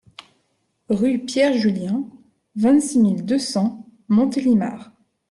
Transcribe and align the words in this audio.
Rue 0.89 1.19
Pierre 1.25 1.53
Julien, 1.55 2.09
vingt-six 2.55 2.97
mille 2.97 3.23
deux 3.23 3.37
cents 3.37 3.85
Montélimar 4.09 4.91